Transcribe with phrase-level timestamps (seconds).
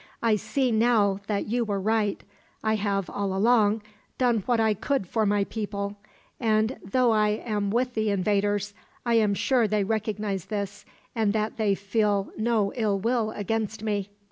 [0.23, 2.23] I see, now, that you were right.
[2.63, 3.83] I have, all along,
[4.17, 5.95] done what I could for my people;
[6.39, 8.73] and though I am with the invaders,
[9.05, 14.09] I am sure they recognize this, and that they feel no ill will against me.